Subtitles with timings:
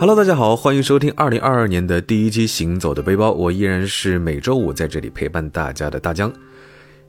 [0.00, 6.32] Hello，大家好，欢迎收听二零二二年的第一期《行走的背包》，我依然是每周五在这里陪伴大家的大江。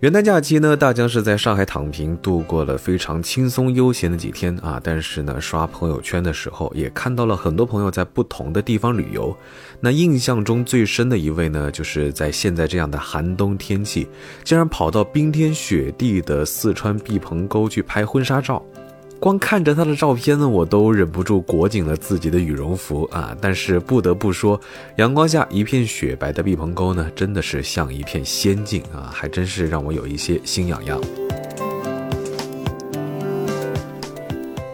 [0.00, 4.80] 元旦假期呢，大江是在上海躺平度过了非常轻松悠闲的几天啊。
[4.82, 9.36] 但是呢，刷朋友圈的时候也看到了很多朋友在不同的地方旅游。
[9.80, 14.08] 那印象中最深的一位呢，就是在现在这样的寒冬天气，
[14.44, 18.64] 竟然跑到冰天雪地的四川毕棚沟去拍婚纱照。
[19.20, 23.36] 光看着他的照片呢，我都忍不住裹紧了自己的羽绒服啊！
[23.40, 24.60] 但是不得不说，
[24.96, 31.27] 阳光下一片雪白的毕棚沟呢，真的是像一片仙境啊，还真是让我有一些心痒痒。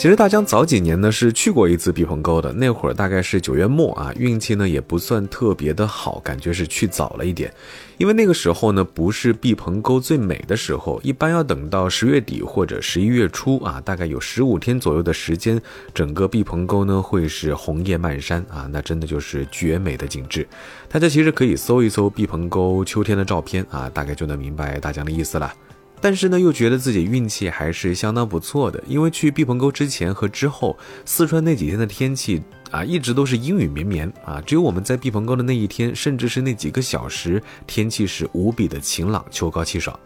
[0.00, 7.52] 其实大江早几年呢是去过一次毕棚沟的，那会儿大概是九月末啊，运气呢也不算特别的好，感觉是去早了一点，
[7.98, 15.60] 因为那个时候呢不是毕棚沟最美的时候，一般要等到十月底或者十一月初啊，大概有十五天左右的时间，
[15.92, 20.48] 整个毕棚沟呢会是红叶漫山啊，那真的就是绝美的景致。
[20.88, 25.52] 大家其实可以搜一搜毕棚沟秋天的照片啊，大概就能明白大江的意思了。
[26.00, 39.98] 但是呢，又觉得自己运气还是相当不错的，因为去毕棚沟之前和之后，四川那几天的天气啊，一直都是阴雨绵绵啊，只有我们在毕棚沟的那一天，甚至是那几个小时，天气是无比的晴朗，秋高气爽。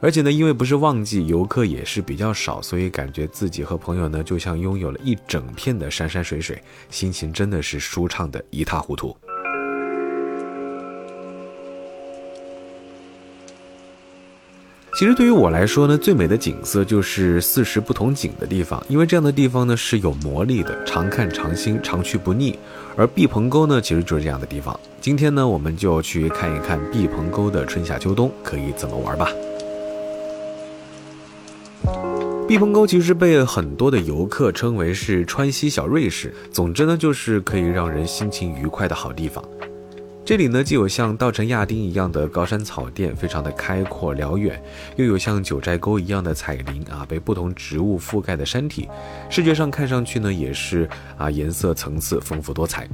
[0.00, 9.16] 而且呢，因为不是旺季，游客也是比较少，所以感觉自己和朋友呢，就像拥有了一整片的山山水水，心情真的是舒畅的一塌糊涂。
[14.98, 22.58] 其实对于我来说呢，最美的景色就是四时不同景的地方，因为这样的地方呢是有魔力的，常看常新，常去不腻。
[22.96, 24.76] 而毕棚沟呢，其实就是这样的地方。
[25.00, 29.28] 今天呢，我们就去看一看毕棚沟的春夏秋冬可以怎么玩吧。
[32.48, 39.44] 毕棚沟其实被很多的游客称为是川西小瑞士，总之呢，就是可以让人心情愉快的好地方。
[40.28, 44.62] 这里呢，既有像稻城亚丁一样的高山草甸，非常的开阔辽远，
[44.96, 48.86] 又有像九寨沟一样的彩林啊，被不同植物覆盖的山体，
[49.30, 50.86] 视觉上看上去呢，也是
[51.16, 52.86] 啊颜色层次丰富多彩。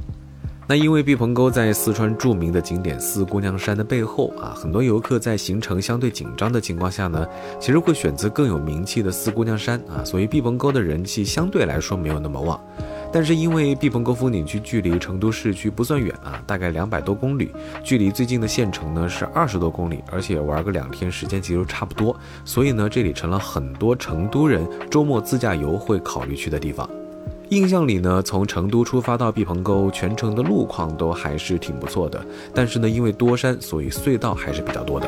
[0.67, 7.23] 那因为毕棚沟在四川著名的景点四姑娘山的背后啊，很多游客在行程相对紧张的情况下呢，
[7.59, 12.59] 其实会选择更有名气的四姑娘山啊，所以毕棚沟的人气相对来说没有那么旺。
[13.13, 17.51] 但是因为毕棚沟风景区距离成都市区不算远啊，大概两百多公里，
[17.83, 26.89] 距离最近的县城呢是二十多公里，而且玩个两天时间其实差不多，所以呢这里成了很多成都人周末自驾游会考虑去的地方。
[27.49, 32.25] 印象里呢，从成都出发到毕棚沟，全程的路况都还是挺不错的，
[32.55, 35.07] 但是呢因为多山，所以隧道还是比较多的。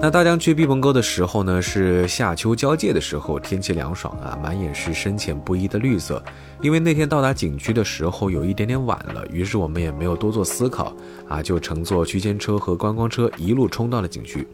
[0.00, 6.22] 那大江去毕棚沟的时候呢，是夏秋交界的时候，天气凉爽啊，满眼是深浅不一的绿色。
[6.62, 10.94] 因为那天到达景区的时候有一点点晚了，于是我们也没有多做思考
[11.28, 14.46] 啊，就乘坐区间车和观光车一路冲到了景区。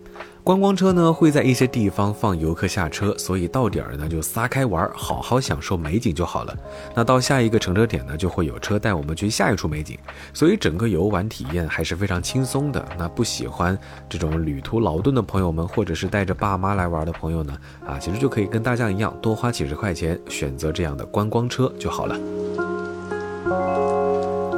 [0.45, 6.53] 观光车呢会在一些地方放游客下车，所以到点儿呢就撒开玩，好好享受美景就好了。
[6.97, 9.97] 那到下一个乘车点呢，就会有车带我们去下一处美景，
[10.35, 12.85] 所以整个游玩体验还是非常轻松的。
[12.99, 22.19] 那不喜欢这种旅途劳顿的朋友们，或者是带着爸妈来玩的朋友呢，啊，其实就可以跟大家一样，多花几十块钱选择这样的观光车就好了。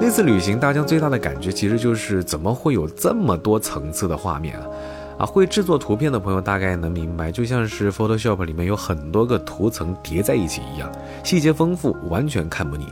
[0.01, 4.67] 那次旅行，大江最大的感觉其实就是怎么会有这么多层次的画面啊！
[5.19, 10.91] 啊，会制作图片的朋友大概能明白，就像是 Photoshop 里面有很多个图层叠在一起一样，
[11.23, 12.87] 细节丰富，完全看不腻。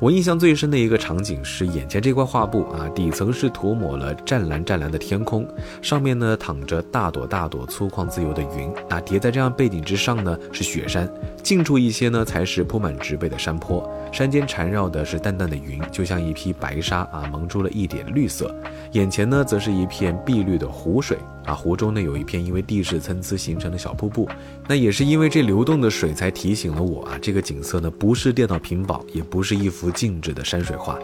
[0.00, 5.46] 我印象最深的一个场景是眼前这块画布啊，底层是涂抹了湛蓝湛蓝的天空，
[5.82, 11.06] 上面呢躺着大朵大朵粗犷自由的云，那叠在这样背景之上呢是雪山，
[11.42, 18.54] 近处一些呢才是铺满植被的山坡，山间缠绕的是淡淡的云，就像一匹白纱啊，蒙住了一点绿色。
[18.92, 24.28] 眼前呢则是一片碧绿的湖水啊，湖中呢有一片因为地势参差形成的小瀑布，
[24.66, 29.90] 那也是因为这流动的水才提醒了我啊，这个景色呢不是电脑屏保，也不是一幅。
[29.90, 30.98] 静止的山水画，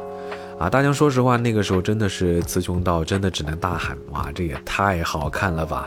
[0.58, 5.86] 啊，大江说实话，那个时候真的是词穷到真的只能大喊哇，这也太好看了吧！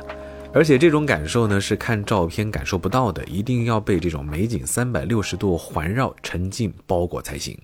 [0.53, 7.57] 而且这种感受呢是看照片感受不到的，一定要被这种美景三百六十度环绕、沉浸、包裹才行。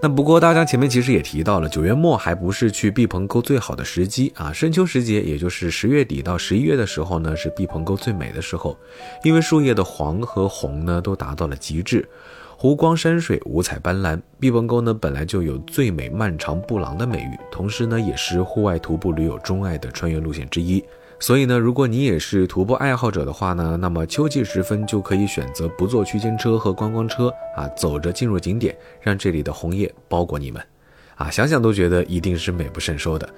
[0.00, 8.78] 那不过大家前面其实也提到了，九月末还不是去毕棚沟最好的时机啊，深秋时节，也就是十月底到十一月的时候呢，是毕棚沟最美的时候，
[9.24, 12.08] 因为树叶的黄和红呢都达到了极致。
[12.56, 20.82] 湖光山水五彩斑斓，毕棚沟呢本来就有最美漫长布廊的美誉，同时呢也是户外徒步驴友钟爱的穿越路线之一。
[21.20, 30.62] 所以呢，如果你也是徒步爱好者的话呢，那么秋季时分就可以选择不坐区间车和观光车啊，走着进入景点，让这里的红叶包裹你们，
[31.16, 33.28] 啊，想想都觉得一定是美不胜收的。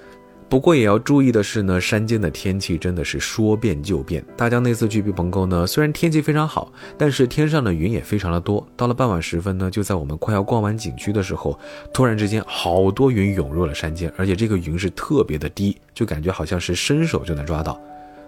[0.51, 4.23] 不过也要注意的是呢，山间的天气真的是说变就变。
[4.37, 8.67] 大江那次去毕棚沟呢，虽然天气非常好，但是天上的云也非常的多。
[8.77, 11.57] 到了傍晚时分呢，就在我们快要逛完景区的时候，
[11.95, 17.81] 突然之间好多云涌入了山间，而且这个云是特别的低，就感觉好像是伸手就能抓到。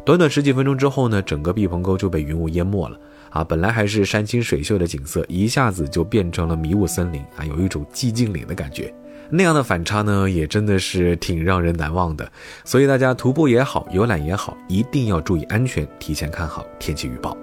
[0.04, 2.96] 短短十几分钟之后呢，整个毕棚沟就被云雾淹没了。
[3.30, 8.94] 啊，本来还是山清水秀的景色，一下子就变成了迷雾森林啊，有一种寂静岭的感觉。
[9.34, 12.30] 那样的反差呢，也真的是挺让人难忘的。
[12.64, 17.34] 所以大家徒步也好，游览也好，一定要注意安全，提前看好天气预报。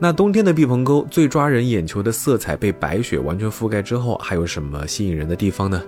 [0.00, 5.80] 那冬天的毕棚沟最抓人眼球的色彩被白雪完全覆盖之后，还有什么吸引人的地方呢？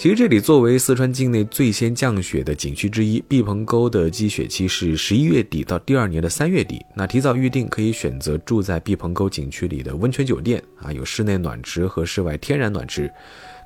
[0.00, 6.82] 其实这里作为四川境内最先降雪的景区之一，毕棚沟的积雪期是十一月底到第二年的三月底。
[6.96, 13.12] 那提早预定可以选择住在毕棚沟景区里的温泉酒店啊，有室内暖池和室外天然暖池，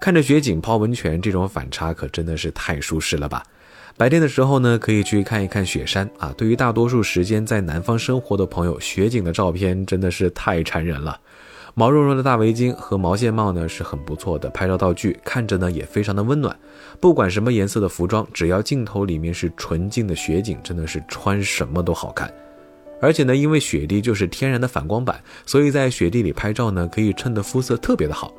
[0.01, 3.41] 看着雪景泡温泉，这种反差可真的是太舒适了吧！
[3.97, 6.35] 白天的时候呢，可以去看一看雪山啊。
[6.37, 11.17] 对于大多数时间在南方生活的朋友，雪景的照片真的是太馋人了。
[11.77, 16.57] 毛茸茸的大围巾和毛线帽呢，是很不错的拍照道具，看着呢也非常的温暖。
[17.01, 22.33] 不管什么颜色的服装，只要镜头里面是纯净的雪景，真的是穿什么都好看。
[23.01, 28.33] 而且呢，因为雪地就是天然的反光板，所以在雪地里拍照呢，可以衬得肤色特别的好。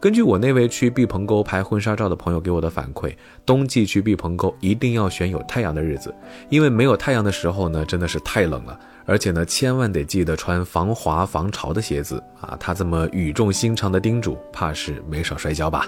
[0.00, 3.14] 根据我那位去毕棚沟拍婚纱照的朋友给我的反馈，
[3.46, 6.12] 冬季去毕棚沟一定要选有太阳的日子，
[6.48, 8.80] 因为没有太阳的时候呢，真的是太冷了。
[9.10, 12.56] 而且呢，千万得记得穿防滑防潮的鞋子啊！
[12.60, 15.84] 他这么语重心长的叮嘱，怕是没少摔跤吧。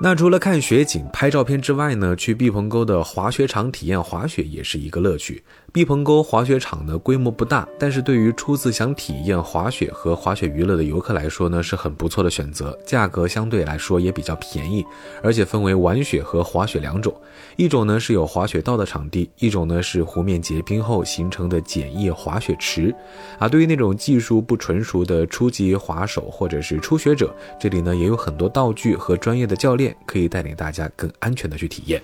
[0.00, 5.42] 那除了看雪景、拍照片之外呢，去毕棚沟的滑雪场体验滑雪也是一个乐趣。
[5.72, 12.78] 毕棚沟滑雪场呢规模不大，但是对于初次想体验滑雪和滑雪娱乐的游客来说呢，是很不错的选择。
[12.86, 14.86] 价格相对来说也比较便宜，
[15.20, 17.12] 而且分为玩雪和滑雪两种。
[17.56, 22.94] 一种呢是有滑雪道的场地，一种呢是湖面结冰后形成的简易滑雪池。
[23.38, 29.87] 啊，对于那种技术不纯熟的初级滑手或者是初学者，这里呢也有很多道具和专业的教练。
[30.06, 32.02] 可以带领大家更安全的去体验。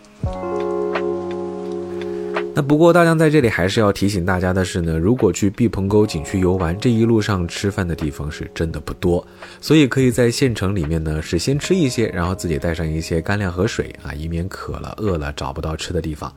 [2.57, 9.27] 那不过大江在这里还是要提醒大家的是呢，如果去毕棚沟景区游玩，这一路上吃饭的地方是真的不多，
[9.61, 16.33] 所以可以在县城里面呢是先吃一些，然后自己带上一些干粮和水啊，以免渴了饿了找不到吃的地方。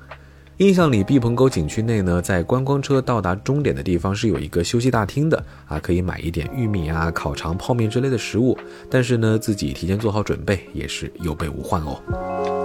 [0.57, 8.57] 印象里，毕棚沟景区内呢，在观光车到达终点的地方是有一个休息大厅的啊，可以买一点玉米啊、烤肠、泡面之类的食物。
[8.89, 12.56] 但是呢，自己提前做好准备也是有备无患哦。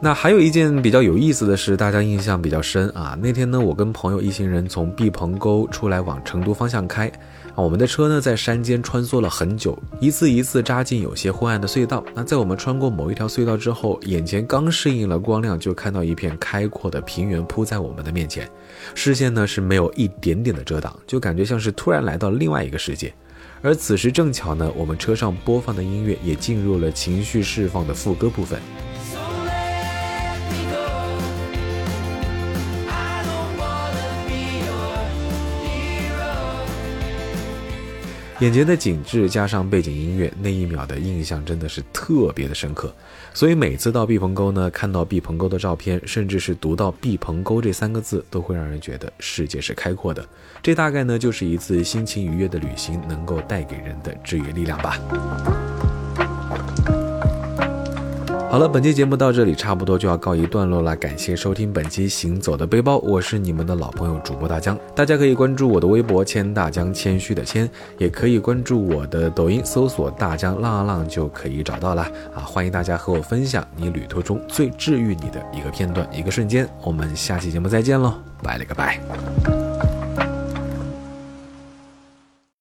[0.00, 3.18] 那还有一件比较有意思的是，大家印象比较深啊。
[3.20, 7.10] 那天呢，我跟朋友一行人从毕棚沟出来往成都方向开。
[7.56, 12.04] 我们的车呢，在山间穿梭了很久，一次一次扎进有些昏暗的隧道。
[12.14, 18.48] 那在我们穿过某一条隧道之后，眼前刚适应了光亮，就看到一片开阔的平原铺在我们的面前，
[18.94, 23.12] 视线呢是没有一点点的遮挡，就感觉像是突然来到另外一个世界。
[23.62, 28.60] 而此时正巧呢，我们车上播放的音乐也进入了情绪释放的副歌部分。
[38.40, 42.94] 眼前的景致加上背景音乐，那一秒的印象真的是特别的深刻。
[43.34, 50.24] 所以每次到毕棚沟呢，看到毕棚沟的照片，甚至是读到毕棚沟这三个字，都会让人觉得世界是开阔的。
[50.62, 55.87] 这大概呢，就是一次心情愉悦的旅行能够带给人的治愈力量吧。
[58.50, 60.96] 好了，本期节目到这里差不多就要告一段落了。
[60.96, 64.76] 感谢收听本期《行走的背包》，我是你们的老朋友主播大江。
[64.94, 72.02] 大家可以关注我的微博“谦大江”，谦虚的谦，也可以关注我的抖音，搜索“大江浪浪”就可以找到了。
[72.34, 76.66] 啊，欢迎大家和我分享你旅途中最治愈你的一个片段、一个瞬间。
[76.82, 79.67] 我们下期节目再见喽，拜了个拜。